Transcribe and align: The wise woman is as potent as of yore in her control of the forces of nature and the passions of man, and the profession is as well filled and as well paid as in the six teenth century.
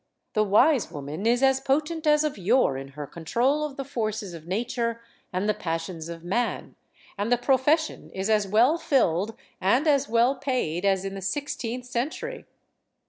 The 0.33 0.43
wise 0.43 0.89
woman 0.89 1.27
is 1.27 1.43
as 1.43 1.59
potent 1.59 2.07
as 2.07 2.23
of 2.23 2.35
yore 2.35 2.75
in 2.75 2.87
her 2.97 3.05
control 3.05 3.63
of 3.63 3.77
the 3.77 3.83
forces 3.83 4.33
of 4.33 4.47
nature 4.47 4.99
and 5.31 5.47
the 5.47 5.53
passions 5.53 6.09
of 6.09 6.23
man, 6.23 6.75
and 7.19 7.31
the 7.31 7.37
profession 7.37 8.09
is 8.09 8.27
as 8.27 8.47
well 8.47 8.79
filled 8.79 9.35
and 9.61 9.87
as 9.87 10.09
well 10.09 10.33
paid 10.37 10.85
as 10.85 11.05
in 11.05 11.13
the 11.13 11.21
six 11.21 11.55
teenth 11.55 11.85
century. 11.85 12.45